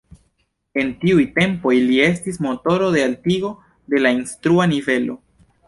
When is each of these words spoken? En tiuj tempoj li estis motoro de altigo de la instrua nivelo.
En 0.83 0.87
tiuj 1.03 1.25
tempoj 1.35 1.73
li 1.91 1.99
estis 2.07 2.41
motoro 2.47 2.89
de 2.97 3.05
altigo 3.11 3.55
de 3.95 4.05
la 4.05 4.17
instrua 4.19 4.69
nivelo. 4.77 5.23